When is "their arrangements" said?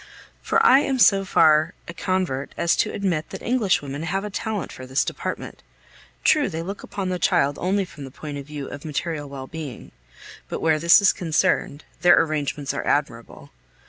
12.01-12.73